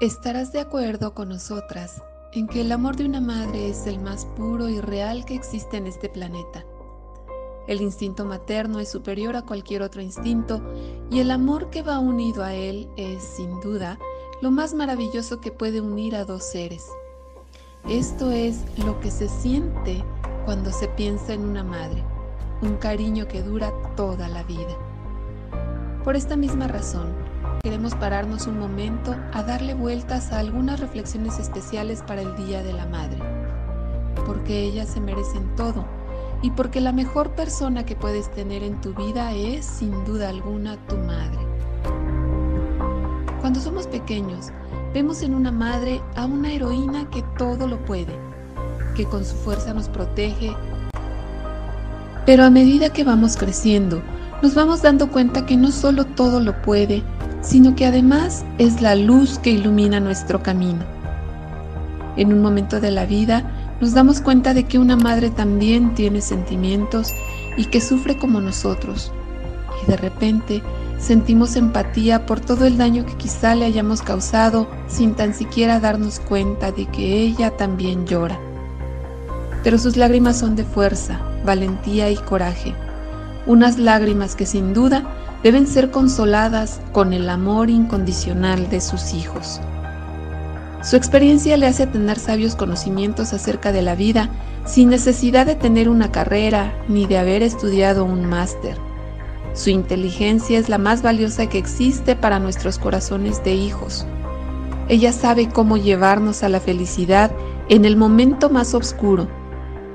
Estarás 0.00 0.52
de 0.52 0.60
acuerdo 0.60 1.12
con 1.12 1.30
nosotras 1.30 2.04
en 2.32 2.46
que 2.46 2.60
el 2.60 2.70
amor 2.70 2.94
de 2.94 3.04
una 3.04 3.20
madre 3.20 3.68
es 3.68 3.84
el 3.88 3.98
más 3.98 4.26
puro 4.26 4.68
y 4.68 4.80
real 4.80 5.24
que 5.24 5.34
existe 5.34 5.76
en 5.76 5.88
este 5.88 6.08
planeta. 6.08 6.64
El 7.66 7.80
instinto 7.80 8.24
materno 8.24 8.78
es 8.78 8.88
superior 8.88 9.34
a 9.34 9.42
cualquier 9.42 9.82
otro 9.82 10.00
instinto 10.00 10.62
y 11.10 11.18
el 11.18 11.32
amor 11.32 11.70
que 11.70 11.82
va 11.82 11.98
unido 11.98 12.44
a 12.44 12.54
él 12.54 12.88
es, 12.96 13.24
sin 13.24 13.60
duda, 13.60 13.98
lo 14.40 14.52
más 14.52 14.72
maravilloso 14.72 15.40
que 15.40 15.50
puede 15.50 15.80
unir 15.80 16.14
a 16.14 16.24
dos 16.24 16.44
seres. 16.44 16.86
Esto 17.88 18.30
es 18.30 18.60
lo 18.76 19.00
que 19.00 19.10
se 19.10 19.28
siente 19.28 20.04
cuando 20.44 20.70
se 20.70 20.86
piensa 20.86 21.32
en 21.32 21.40
una 21.40 21.64
madre, 21.64 22.04
un 22.62 22.76
cariño 22.76 23.26
que 23.26 23.42
dura 23.42 23.72
toda 23.96 24.28
la 24.28 24.44
vida. 24.44 24.76
Por 26.04 26.14
esta 26.14 26.36
misma 26.36 26.68
razón, 26.68 27.27
queremos 27.68 27.94
pararnos 27.96 28.46
un 28.46 28.58
momento 28.58 29.14
a 29.34 29.42
darle 29.42 29.74
vueltas 29.74 30.32
a 30.32 30.38
algunas 30.38 30.80
reflexiones 30.80 31.38
especiales 31.38 32.02
para 32.06 32.22
el 32.22 32.34
Día 32.34 32.62
de 32.62 32.72
la 32.72 32.86
Madre, 32.86 33.18
porque 34.24 34.62
ellas 34.62 34.88
se 34.88 35.02
merecen 35.02 35.54
todo. 35.54 35.84
Y 36.40 36.50
porque 36.52 36.80
la 36.80 36.92
mejor 36.92 37.32
persona 37.32 37.84
que 37.84 37.94
puedes 37.94 38.32
tener 38.32 38.62
en 38.62 38.80
tu 38.80 38.94
vida 38.94 39.34
es, 39.34 39.66
sin 39.66 40.02
duda 40.06 40.30
alguna, 40.30 40.78
tu 40.86 40.96
madre. 40.96 41.38
Cuando 43.42 43.60
somos 43.60 43.86
pequeños, 43.86 44.46
vemos 44.94 45.20
en 45.20 45.34
una 45.34 45.52
madre 45.52 46.00
a 46.16 46.24
una 46.24 46.50
heroína 46.50 47.10
que 47.10 47.22
todo 47.36 47.68
lo 47.68 47.84
puede, 47.84 48.18
que 48.96 49.04
con 49.04 49.26
su 49.26 49.36
fuerza 49.36 49.74
nos 49.74 49.90
protege, 49.90 50.56
pero 52.24 52.44
a 52.44 52.50
medida 52.50 52.90
que 52.94 53.04
vamos 53.04 53.36
creciendo, 53.36 54.00
nos 54.42 54.54
vamos 54.54 54.80
dando 54.80 55.10
cuenta 55.10 55.44
que 55.44 55.58
no 55.58 55.70
solo 55.70 56.06
todo 56.06 56.40
lo 56.40 56.62
puede, 56.62 57.02
sino 57.40 57.74
que 57.74 57.86
además 57.86 58.44
es 58.58 58.80
la 58.80 58.94
luz 58.94 59.38
que 59.38 59.50
ilumina 59.50 60.00
nuestro 60.00 60.42
camino. 60.42 60.84
En 62.16 62.32
un 62.32 62.42
momento 62.42 62.80
de 62.80 62.90
la 62.90 63.06
vida 63.06 63.44
nos 63.80 63.94
damos 63.94 64.20
cuenta 64.20 64.54
de 64.54 64.64
que 64.64 64.78
una 64.78 64.96
madre 64.96 65.30
también 65.30 65.94
tiene 65.94 66.20
sentimientos 66.20 67.14
y 67.56 67.66
que 67.66 67.80
sufre 67.80 68.18
como 68.18 68.40
nosotros. 68.40 69.12
Y 69.82 69.90
de 69.90 69.96
repente 69.96 70.62
sentimos 70.98 71.54
empatía 71.54 72.26
por 72.26 72.40
todo 72.40 72.66
el 72.66 72.76
daño 72.76 73.06
que 73.06 73.14
quizá 73.14 73.54
le 73.54 73.66
hayamos 73.66 74.02
causado 74.02 74.68
sin 74.88 75.14
tan 75.14 75.32
siquiera 75.32 75.78
darnos 75.78 76.18
cuenta 76.18 76.72
de 76.72 76.86
que 76.86 77.22
ella 77.22 77.56
también 77.56 78.04
llora. 78.06 78.38
Pero 79.62 79.78
sus 79.78 79.96
lágrimas 79.96 80.38
son 80.38 80.56
de 80.56 80.64
fuerza, 80.64 81.20
valentía 81.44 82.10
y 82.10 82.16
coraje. 82.16 82.74
Unas 83.46 83.78
lágrimas 83.78 84.34
que 84.34 84.46
sin 84.46 84.74
duda 84.74 85.04
deben 85.42 85.66
ser 85.66 85.90
consoladas 85.90 86.80
con 86.92 87.12
el 87.12 87.28
amor 87.28 87.70
incondicional 87.70 88.68
de 88.70 88.80
sus 88.80 89.14
hijos. 89.14 89.60
Su 90.82 90.96
experiencia 90.96 91.56
le 91.56 91.66
hace 91.66 91.86
tener 91.86 92.18
sabios 92.18 92.54
conocimientos 92.54 93.32
acerca 93.32 93.72
de 93.72 93.82
la 93.82 93.94
vida 93.94 94.30
sin 94.64 94.90
necesidad 94.90 95.46
de 95.46 95.54
tener 95.54 95.88
una 95.88 96.12
carrera 96.12 96.72
ni 96.88 97.06
de 97.06 97.18
haber 97.18 97.42
estudiado 97.42 98.04
un 98.04 98.26
máster. 98.26 98.76
Su 99.54 99.70
inteligencia 99.70 100.58
es 100.58 100.68
la 100.68 100.78
más 100.78 101.02
valiosa 101.02 101.48
que 101.48 101.58
existe 101.58 102.14
para 102.14 102.38
nuestros 102.38 102.78
corazones 102.78 103.42
de 103.42 103.54
hijos. 103.54 104.06
Ella 104.88 105.12
sabe 105.12 105.48
cómo 105.48 105.76
llevarnos 105.76 106.42
a 106.42 106.48
la 106.48 106.60
felicidad 106.60 107.32
en 107.68 107.84
el 107.84 107.96
momento 107.96 108.50
más 108.50 108.72
oscuro 108.74 109.28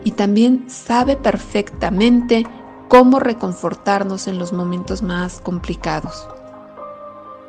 y 0.03 0.11
también 0.11 0.65
sabe 0.67 1.15
perfectamente 1.15 2.45
cómo 2.93 3.19
reconfortarnos 3.19 4.27
en 4.27 4.37
los 4.37 4.53
momentos 4.53 5.01
más 5.01 5.41
complicados. 5.41 6.27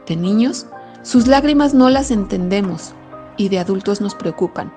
De 0.06 0.16
niños, 0.16 0.66
sus 1.02 1.26
lágrimas 1.26 1.74
no 1.74 1.90
las 1.90 2.10
entendemos 2.10 2.94
y 3.36 3.50
de 3.50 3.58
adultos 3.58 4.00
nos 4.00 4.14
preocupan, 4.14 4.72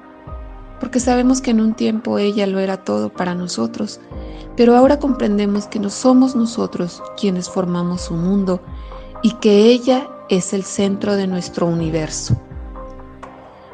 porque 0.82 1.00
sabemos 1.00 1.40
que 1.40 1.52
en 1.52 1.62
un 1.62 1.74
tiempo 1.74 2.20
ella 2.20 2.46
lo 2.48 2.60
era 2.60 2.84
todo 2.84 3.08
para 3.08 3.34
nosotros, 3.34 4.02
pero 4.58 4.76
ahora 4.76 5.00
comprendemos 5.00 5.68
que 5.68 5.80
no 5.80 5.90
somos 5.90 6.36
nosotros 6.36 7.02
quienes 7.16 7.50
formamos 7.50 8.02
su 8.02 8.16
mundo 8.16 8.60
y 9.24 9.36
que 9.36 9.68
ella 9.68 10.10
es 10.28 10.52
el 10.52 10.64
centro 10.64 11.16
de 11.16 11.28
nuestro 11.28 11.66
universo. 11.66 12.36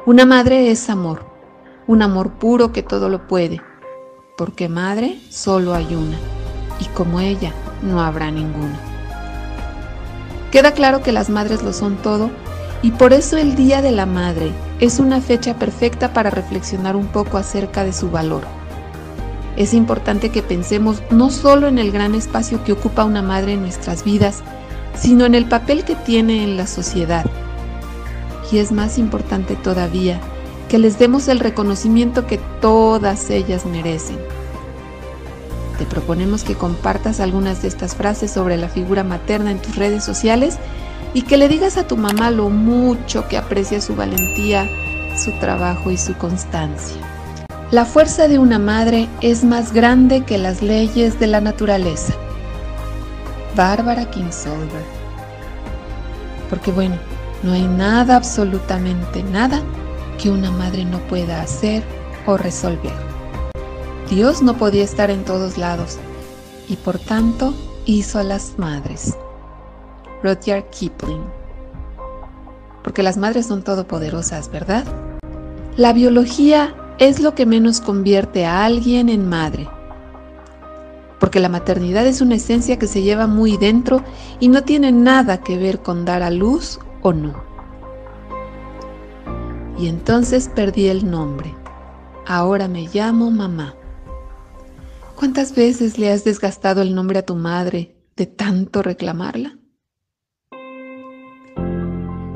Una 0.06 0.26
madre 0.26 0.70
es 0.70 0.88
amor, 0.88 1.26
un 1.88 2.02
amor 2.02 2.34
puro 2.34 2.70
que 2.70 2.84
todo 2.84 3.08
lo 3.08 3.26
puede, 3.26 3.60
porque 4.36 4.68
madre 4.68 5.20
solo 5.28 5.74
hay 5.74 5.92
una 5.96 6.33
y 6.80 6.86
como 6.86 7.20
ella 7.20 7.52
no 7.82 8.00
habrá 8.00 8.30
ninguna. 8.30 8.78
Queda 10.50 10.72
claro 10.72 11.02
que 11.02 11.12
las 11.12 11.30
madres 11.30 11.62
lo 11.62 11.72
son 11.72 11.96
todo 11.96 12.30
y 12.82 12.92
por 12.92 13.12
eso 13.12 13.36
el 13.36 13.56
Día 13.56 13.82
de 13.82 13.90
la 13.90 14.06
Madre 14.06 14.52
es 14.78 14.98
una 14.98 15.20
fecha 15.20 15.54
perfecta 15.54 16.12
para 16.12 16.30
reflexionar 16.30 16.96
un 16.96 17.06
poco 17.06 17.38
acerca 17.38 17.84
de 17.84 17.92
su 17.92 18.10
valor. 18.10 18.42
Es 19.56 19.72
importante 19.72 20.30
que 20.30 20.42
pensemos 20.42 21.02
no 21.10 21.30
solo 21.30 21.68
en 21.68 21.78
el 21.78 21.92
gran 21.92 22.14
espacio 22.14 22.62
que 22.64 22.72
ocupa 22.72 23.04
una 23.04 23.22
madre 23.22 23.52
en 23.52 23.62
nuestras 23.62 24.04
vidas, 24.04 24.42
sino 24.96 25.24
en 25.24 25.34
el 25.34 25.46
papel 25.46 25.84
que 25.84 25.94
tiene 25.94 26.44
en 26.44 26.56
la 26.56 26.66
sociedad. 26.66 27.24
Y 28.52 28.58
es 28.58 28.72
más 28.72 28.98
importante 28.98 29.56
todavía 29.56 30.20
que 30.68 30.78
les 30.78 30.98
demos 30.98 31.28
el 31.28 31.40
reconocimiento 31.40 32.26
que 32.26 32.38
todas 32.60 33.30
ellas 33.30 33.64
merecen. 33.64 34.18
Te 35.78 35.86
proponemos 35.86 36.44
que 36.44 36.54
compartas 36.54 37.20
algunas 37.20 37.62
de 37.62 37.68
estas 37.68 37.96
frases 37.96 38.30
sobre 38.30 38.56
la 38.56 38.68
figura 38.68 39.02
materna 39.02 39.50
en 39.50 39.60
tus 39.60 39.74
redes 39.76 40.04
sociales 40.04 40.58
y 41.14 41.22
que 41.22 41.36
le 41.36 41.48
digas 41.48 41.76
a 41.76 41.86
tu 41.86 41.96
mamá 41.96 42.30
lo 42.30 42.48
mucho 42.50 43.26
que 43.28 43.36
aprecia 43.36 43.80
su 43.80 43.96
valentía, 43.96 44.68
su 45.16 45.32
trabajo 45.40 45.90
y 45.90 45.96
su 45.96 46.14
constancia. 46.14 46.96
La 47.70 47.84
fuerza 47.84 48.28
de 48.28 48.38
una 48.38 48.58
madre 48.58 49.08
es 49.20 49.42
más 49.42 49.72
grande 49.72 50.24
que 50.24 50.38
las 50.38 50.62
leyes 50.62 51.18
de 51.18 51.26
la 51.26 51.40
naturaleza. 51.40 52.14
Bárbara 53.56 54.10
Kingsolver. 54.10 54.84
Porque 56.50 56.70
bueno, 56.70 56.96
no 57.42 57.52
hay 57.52 57.66
nada, 57.66 58.16
absolutamente 58.16 59.22
nada, 59.22 59.60
que 60.20 60.30
una 60.30 60.50
madre 60.50 60.84
no 60.84 60.98
pueda 61.00 61.40
hacer 61.40 61.82
o 62.26 62.36
resolver. 62.36 63.13
Dios 64.10 64.42
no 64.42 64.56
podía 64.56 64.84
estar 64.84 65.10
en 65.10 65.24
todos 65.24 65.56
lados 65.56 65.98
y 66.68 66.76
por 66.76 66.98
tanto 66.98 67.54
hizo 67.86 68.18
a 68.18 68.22
las 68.22 68.58
madres. 68.58 69.16
Rudyard 70.22 70.64
Kipling. 70.70 71.22
Porque 72.82 73.02
las 73.02 73.16
madres 73.16 73.46
son 73.46 73.62
todopoderosas, 73.62 74.50
¿verdad? 74.50 74.84
La 75.76 75.92
biología 75.92 76.74
es 76.98 77.20
lo 77.20 77.34
que 77.34 77.46
menos 77.46 77.80
convierte 77.80 78.44
a 78.44 78.64
alguien 78.64 79.08
en 79.08 79.28
madre. 79.28 79.68
Porque 81.18 81.40
la 81.40 81.48
maternidad 81.48 82.06
es 82.06 82.20
una 82.20 82.34
esencia 82.34 82.78
que 82.78 82.86
se 82.86 83.02
lleva 83.02 83.26
muy 83.26 83.56
dentro 83.56 84.04
y 84.38 84.48
no 84.48 84.64
tiene 84.64 84.92
nada 84.92 85.40
que 85.40 85.58
ver 85.58 85.80
con 85.80 86.04
dar 86.04 86.22
a 86.22 86.30
luz 86.30 86.78
o 87.00 87.12
no. 87.12 87.34
Y 89.78 89.88
entonces 89.88 90.50
perdí 90.54 90.88
el 90.88 91.10
nombre. 91.10 91.54
Ahora 92.26 92.68
me 92.68 92.88
llamo 92.92 93.30
mamá. 93.30 93.74
¿Cuántas 95.24 95.54
veces 95.54 95.96
le 95.96 96.12
has 96.12 96.22
desgastado 96.22 96.82
el 96.82 96.94
nombre 96.94 97.20
a 97.20 97.24
tu 97.24 97.34
madre 97.34 97.96
de 98.14 98.26
tanto 98.26 98.82
reclamarla? 98.82 99.56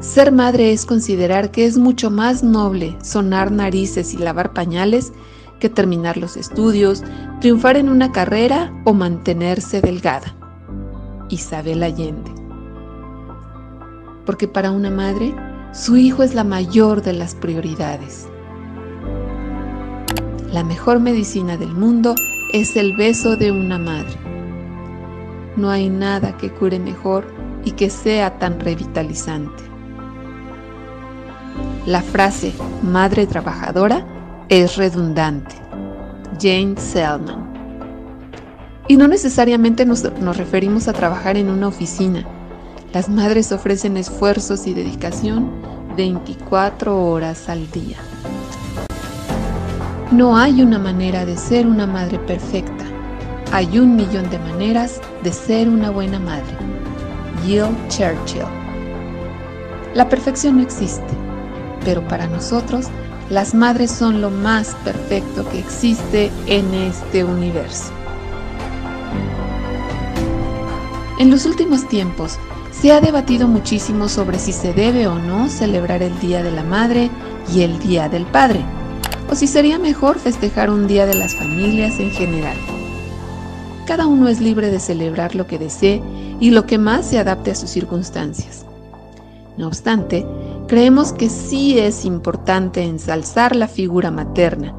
Ser 0.00 0.32
madre 0.32 0.72
es 0.72 0.86
considerar 0.86 1.50
que 1.50 1.66
es 1.66 1.76
mucho 1.76 2.10
más 2.10 2.42
noble 2.42 2.96
sonar 3.02 3.52
narices 3.52 4.14
y 4.14 4.16
lavar 4.16 4.54
pañales 4.54 5.12
que 5.60 5.68
terminar 5.68 6.16
los 6.16 6.38
estudios, 6.38 7.02
triunfar 7.42 7.76
en 7.76 7.90
una 7.90 8.10
carrera 8.10 8.72
o 8.86 8.94
mantenerse 8.94 9.82
delgada. 9.82 10.34
Isabel 11.28 11.82
Allende. 11.82 12.32
Porque 14.24 14.48
para 14.48 14.70
una 14.70 14.90
madre, 14.90 15.34
su 15.74 15.98
hijo 15.98 16.22
es 16.22 16.34
la 16.34 16.42
mayor 16.42 17.02
de 17.02 17.12
las 17.12 17.34
prioridades. 17.34 18.28
La 20.50 20.64
mejor 20.64 21.00
medicina 21.00 21.58
del 21.58 21.74
mundo 21.74 22.14
es 22.52 22.76
el 22.76 22.94
beso 22.94 23.36
de 23.36 23.52
una 23.52 23.78
madre. 23.78 24.16
No 25.56 25.70
hay 25.70 25.88
nada 25.88 26.36
que 26.36 26.50
cure 26.50 26.78
mejor 26.78 27.26
y 27.64 27.72
que 27.72 27.90
sea 27.90 28.38
tan 28.38 28.60
revitalizante. 28.60 29.62
La 31.86 32.02
frase 32.02 32.52
madre 32.82 33.26
trabajadora 33.26 34.06
es 34.48 34.76
redundante. 34.76 35.54
Jane 36.40 36.76
Selman. 36.76 37.52
Y 38.86 38.96
no 38.96 39.08
necesariamente 39.08 39.84
nos, 39.84 40.04
nos, 40.20 40.36
referimos 40.36 40.88
a 40.88 40.92
trabajar 40.92 41.36
en 41.36 41.50
una 41.50 41.68
oficina. 41.68 42.24
Las 42.92 43.08
madres 43.08 43.52
ofrecen 43.52 43.96
esfuerzos 43.96 44.66
y 44.66 44.72
dedicación 44.72 45.50
24 45.96 47.04
horas 47.04 47.48
al 47.48 47.70
día. 47.70 47.98
No 50.10 50.38
hay 50.38 50.62
una 50.62 50.78
manera 50.78 51.26
de 51.26 51.36
ser 51.36 51.66
una 51.66 51.86
madre 51.86 52.18
perfecta. 52.20 52.86
Hay 53.52 53.78
un 53.78 53.94
millón 53.94 54.30
de 54.30 54.38
maneras 54.38 55.02
de 55.22 55.30
ser 55.30 55.68
una 55.68 55.90
buena 55.90 56.18
madre. 56.18 56.56
Jill 57.44 57.76
Churchill. 57.90 58.46
La 59.92 60.08
perfección 60.08 60.56
no 60.56 60.62
existe. 60.62 61.12
Pero 61.84 62.08
para 62.08 62.26
nosotros, 62.26 62.86
las 63.28 63.52
madres 63.52 63.90
son 63.90 64.22
lo 64.22 64.30
más 64.30 64.74
perfecto 64.82 65.46
que 65.50 65.58
existe 65.58 66.30
en 66.46 66.72
este 66.72 67.22
universo. 67.22 67.92
En 71.18 71.30
los 71.30 71.44
últimos 71.44 71.86
tiempos, 71.86 72.38
se 72.70 72.92
ha 72.92 73.02
debatido 73.02 73.46
muchísimo 73.46 74.08
sobre 74.08 74.38
si 74.38 74.54
se 74.54 74.72
debe 74.72 75.06
o 75.06 75.18
no 75.18 75.50
celebrar 75.50 76.02
el 76.02 76.18
Día 76.18 76.42
de 76.42 76.52
la 76.52 76.62
Madre 76.62 77.10
y 77.52 77.60
el 77.60 77.78
Día 77.78 78.08
del 78.08 78.24
Padre, 78.24 78.64
o 79.30 79.34
si 79.34 79.46
sería 79.46 79.78
mejor 79.78 80.18
festejar 80.18 80.70
un 80.70 80.86
Día 80.86 81.06
de 81.06 81.14
las 81.14 81.34
Familias 81.34 81.98
en 82.00 82.10
general. 82.10 82.56
Cada 83.86 84.06
uno 84.06 84.28
es 84.28 84.40
libre 84.40 84.70
de 84.70 84.80
celebrar 84.80 85.34
lo 85.34 85.46
que 85.46 85.58
desee 85.58 86.02
y 86.40 86.50
lo 86.50 86.66
que 86.66 86.78
más 86.78 87.06
se 87.06 87.18
adapte 87.18 87.50
a 87.50 87.54
sus 87.54 87.70
circunstancias. 87.70 88.64
No 89.56 89.66
obstante, 89.66 90.26
creemos 90.66 91.12
que 91.12 91.28
sí 91.28 91.78
es 91.78 92.04
importante 92.04 92.82
ensalzar 92.82 93.56
la 93.56 93.66
figura 93.66 94.10
materna, 94.10 94.74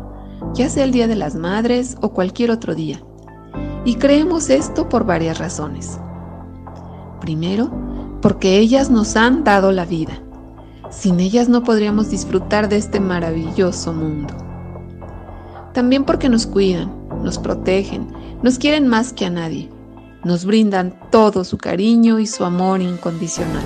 ya 0.54 0.69
sea 0.69 0.84
el 0.84 0.92
Día 0.92 1.07
de 1.07 1.16
las 1.16 1.36
Madres 1.36 1.98
o 2.01 2.10
cualquier 2.10 2.51
otro 2.51 2.75
día. 2.75 3.01
Y 3.84 3.96
creemos 3.96 4.50
esto 4.50 4.90
por 4.90 5.06
varias 5.06 5.38
razones. 5.38 6.00
Primero, 7.19 7.72
porque 8.22 8.57
ellas 8.57 8.90
nos 8.90 9.16
han 9.16 9.44
dado 9.44 9.72
la 9.72 9.86
vida. 9.86 10.22
Sin 10.89 11.19
ellas 11.19 11.50
no 11.50 11.63
podríamos 11.63 12.09
disfrutar 12.09 12.68
de 12.68 12.77
este 12.77 13.00
maravilloso 13.00 13.94
mundo. 13.94 14.33
También 15.74 16.03
porque 16.03 16.30
nos 16.30 16.47
cuidan, 16.47 16.91
nos 17.24 17.38
protegen, 17.38 18.07
nos 18.41 18.57
quieren 18.57 18.88
más 18.88 19.13
que 19.13 19.25
a 19.25 19.30
nadie, 19.30 19.69
nos 20.24 20.45
brindan 20.45 21.00
todo 21.12 21.44
su 21.44 21.57
cariño 21.57 22.19
y 22.19 22.25
su 22.25 22.44
amor 22.44 22.81
incondicional. 22.81 23.63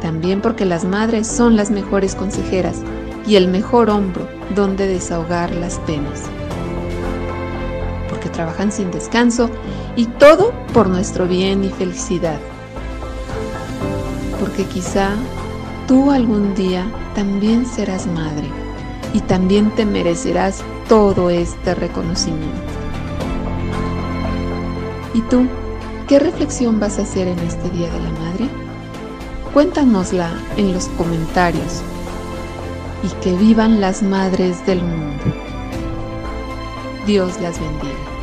También 0.00 0.40
porque 0.40 0.64
las 0.64 0.84
madres 0.84 1.26
son 1.26 1.54
las 1.54 1.70
mejores 1.70 2.14
consejeras 2.14 2.80
y 3.26 3.36
el 3.36 3.46
mejor 3.48 3.90
hombro 3.90 4.26
donde 4.54 4.86
desahogar 4.86 5.54
las 5.54 5.78
penas. 5.80 6.22
Porque 8.08 8.30
trabajan 8.30 8.72
sin 8.72 8.90
descanso 8.90 9.50
y 9.96 10.06
todo 10.06 10.54
por 10.72 10.88
nuestro 10.88 11.28
bien 11.28 11.62
y 11.62 11.68
felicidad. 11.68 12.38
Porque 14.40 14.64
quizá 14.64 15.10
tú 15.88 16.10
algún 16.10 16.54
día 16.54 16.86
también 17.14 17.64
serás 17.64 18.06
madre 18.06 18.46
y 19.14 19.20
también 19.20 19.70
te 19.74 19.86
merecerás 19.86 20.62
todo 20.86 21.30
este 21.30 21.74
reconocimiento. 21.74 22.62
¿Y 25.14 25.22
tú? 25.22 25.46
¿Qué 26.06 26.18
reflexión 26.18 26.78
vas 26.78 26.98
a 26.98 27.02
hacer 27.02 27.26
en 27.26 27.38
este 27.40 27.70
Día 27.70 27.90
de 27.90 28.00
la 28.00 28.10
Madre? 28.10 28.48
Cuéntanosla 29.54 30.30
en 30.58 30.74
los 30.74 30.88
comentarios. 30.88 31.82
Y 33.02 33.08
que 33.22 33.34
vivan 33.34 33.80
las 33.80 34.02
madres 34.02 34.64
del 34.66 34.82
mundo. 34.82 35.24
Dios 37.06 37.40
las 37.40 37.58
bendiga. 37.58 38.17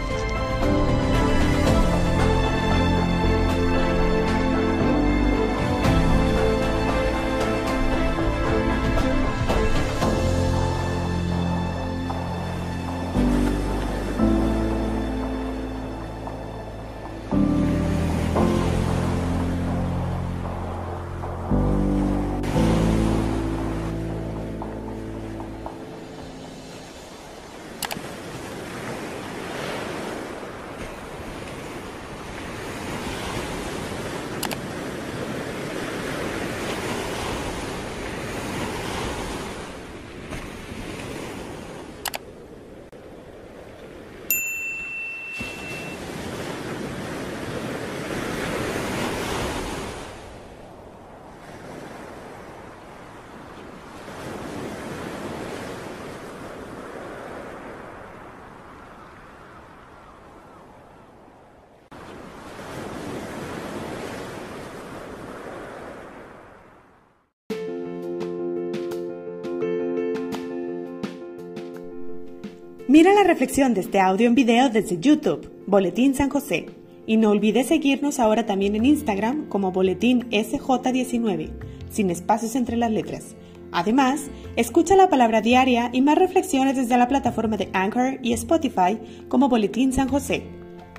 Mira 72.87 73.15
la 73.15 73.23
reflexión 73.23 73.73
de 73.73 73.81
este 73.81 73.99
audio 73.99 74.27
en 74.27 74.35
video 74.35 74.69
desde 74.69 74.99
YouTube, 74.99 75.51
Boletín 75.65 76.13
San 76.13 76.29
José. 76.29 76.67
Y 77.07 77.17
no 77.17 77.31
olvides 77.31 77.65
seguirnos 77.65 78.19
ahora 78.19 78.45
también 78.45 78.75
en 78.75 78.85
Instagram 78.85 79.49
como 79.49 79.71
Boletín 79.71 80.29
SJ19, 80.29 81.49
sin 81.89 82.11
espacios 82.11 82.55
entre 82.55 82.77
las 82.77 82.91
letras. 82.91 83.35
Además, 83.71 84.25
escucha 84.55 84.95
la 84.95 85.09
palabra 85.09 85.41
diaria 85.41 85.89
y 85.93 86.01
más 86.01 86.15
reflexiones 86.15 86.75
desde 86.75 86.95
la 86.95 87.07
plataforma 87.07 87.57
de 87.57 87.69
Anchor 87.73 88.19
y 88.21 88.33
Spotify 88.33 88.99
como 89.29 89.49
Boletín 89.49 89.91
San 89.91 90.07
José. 90.07 90.43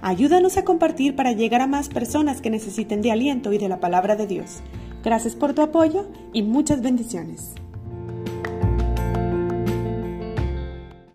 Ayúdanos 0.02 0.56
a 0.56 0.64
compartir 0.64 1.14
para 1.14 1.32
llegar 1.32 1.60
a 1.60 1.68
más 1.68 1.88
personas 1.88 2.40
que 2.40 2.50
necesiten 2.50 3.00
de 3.00 3.12
aliento 3.12 3.52
y 3.52 3.58
de 3.58 3.68
la 3.68 3.78
palabra 3.78 4.16
de 4.16 4.26
Dios. 4.26 4.60
Gracias 5.04 5.36
por 5.36 5.54
tu 5.54 5.62
apoyo 5.62 6.08
y 6.32 6.42
muchas 6.42 6.82
bendiciones. 6.82 7.54